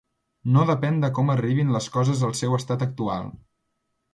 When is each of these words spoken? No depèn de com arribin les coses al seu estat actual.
No 0.53 0.63
depèn 0.69 0.95
de 1.03 1.09
com 1.17 1.29
arribin 1.33 1.75
les 1.75 1.91
coses 1.99 2.25
al 2.29 2.33
seu 2.43 2.59
estat 2.61 2.87
actual. 2.89 3.33